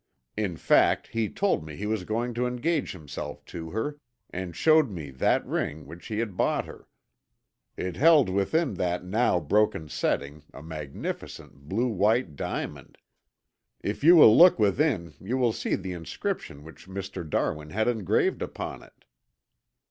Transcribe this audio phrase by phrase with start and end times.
[0.35, 3.99] In fact, he told me he was going to engage himself to her,
[4.31, 6.87] and showed me that ring which he had bought her.
[7.77, 12.97] It held within that now broken setting a magnificent blue white diamond.
[13.81, 17.23] If you will look within you will see the inscription which Mr.
[17.29, 19.05] Darwin had engraved upon it."